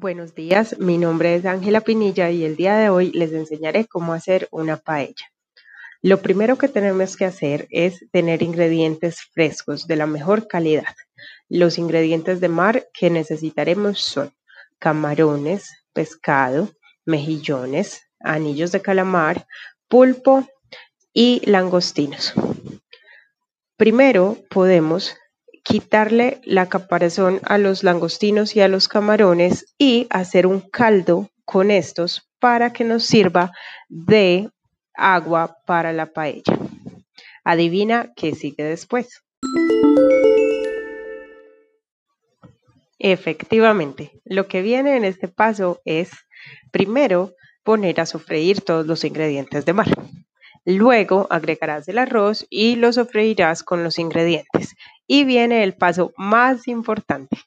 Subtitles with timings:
[0.00, 0.78] buenos días.
[0.78, 4.78] Mi nombre es Ángela Pinilla y el día de hoy les enseñaré cómo hacer una
[4.78, 5.30] paella.
[6.00, 10.94] Lo primero que tenemos que hacer es tener ingredientes frescos de la mejor calidad.
[11.50, 14.32] Los ingredientes de mar que necesitaremos son
[14.78, 16.70] camarones, pescado,
[17.04, 19.46] mejillones, anillos de calamar,
[19.88, 20.48] pulpo
[21.12, 22.32] y langostinos.
[23.76, 25.14] Primero podemos
[25.62, 31.70] quitarle la caparazón a los langostinos y a los camarones y hacer un caldo con
[31.70, 33.52] estos para que nos sirva
[33.88, 34.50] de
[34.94, 36.58] agua para la paella.
[37.44, 39.22] Adivina qué sigue después.
[42.98, 46.10] Efectivamente, lo que viene en este paso es
[46.70, 47.32] primero
[47.64, 49.88] poner a sofreír todos los ingredientes de mar.
[50.64, 54.74] Luego agregarás el arroz y lo sofreirás con los ingredientes.
[55.06, 57.38] Y viene el paso más importante.